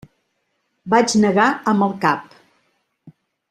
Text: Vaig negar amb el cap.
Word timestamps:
Vaig 0.93 1.13
negar 1.25 1.47
amb 1.73 1.87
el 1.89 1.95
cap. 2.07 2.35